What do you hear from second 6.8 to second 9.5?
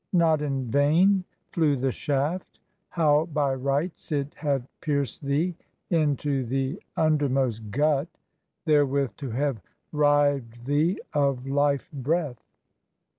undermost gut, therewith to